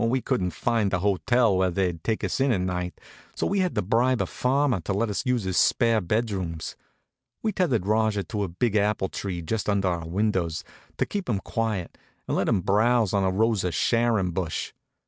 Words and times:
We 0.00 0.20
couldn't 0.20 0.52
find 0.52 0.94
a 0.94 1.00
hotel 1.00 1.56
where 1.56 1.72
they'd 1.72 2.04
take 2.04 2.22
us 2.22 2.38
in 2.38 2.52
that 2.52 2.60
night, 2.60 3.00
so 3.34 3.48
we 3.48 3.58
had 3.58 3.74
to 3.74 3.82
bribe 3.82 4.22
a 4.22 4.26
farmer 4.26 4.78
to 4.82 4.92
let 4.92 5.10
us 5.10 5.26
use 5.26 5.42
his 5.42 5.56
spare 5.56 6.00
bed 6.00 6.30
rooms. 6.30 6.76
We 7.42 7.50
tethered 7.50 7.84
Rajah 7.84 8.22
to 8.22 8.44
a 8.44 8.48
big 8.48 8.76
apple 8.76 9.08
tree 9.08 9.42
just 9.42 9.68
under 9.68 9.88
our 9.88 10.06
windows 10.06 10.62
to 10.98 11.04
keep 11.04 11.28
him 11.28 11.40
quiet, 11.40 11.98
and 12.28 12.36
let 12.36 12.48
him 12.48 12.60
browse 12.60 13.12
on 13.12 13.24
a 13.24 13.30
Rose 13.32 13.64
of 13.64 13.74
Sharon 13.74 14.30
bush. 14.30 14.72